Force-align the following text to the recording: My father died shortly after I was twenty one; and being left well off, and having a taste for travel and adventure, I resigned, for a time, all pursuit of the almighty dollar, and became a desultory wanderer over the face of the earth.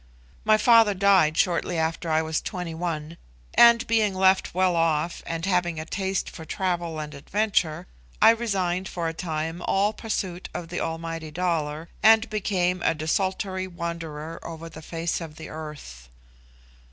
My 0.43 0.57
father 0.57 0.95
died 0.95 1.37
shortly 1.37 1.77
after 1.77 2.09
I 2.09 2.23
was 2.23 2.41
twenty 2.41 2.73
one; 2.73 3.17
and 3.53 3.85
being 3.85 4.15
left 4.15 4.55
well 4.55 4.75
off, 4.75 5.21
and 5.27 5.45
having 5.45 5.79
a 5.79 5.85
taste 5.85 6.27
for 6.27 6.43
travel 6.43 6.99
and 6.99 7.13
adventure, 7.13 7.85
I 8.19 8.31
resigned, 8.31 8.87
for 8.87 9.07
a 9.07 9.13
time, 9.13 9.61
all 9.61 9.93
pursuit 9.93 10.49
of 10.55 10.69
the 10.69 10.79
almighty 10.79 11.29
dollar, 11.29 11.87
and 12.01 12.27
became 12.31 12.81
a 12.81 12.95
desultory 12.95 13.67
wanderer 13.67 14.39
over 14.41 14.69
the 14.69 14.81
face 14.81 15.21
of 15.21 15.35
the 15.35 15.49
earth. 15.49 16.09